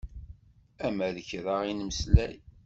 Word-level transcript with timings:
Ama 0.87 1.07
d 1.15 1.17
kra 1.29 1.55
i 1.69 1.71
nemmeslay. 1.77 2.35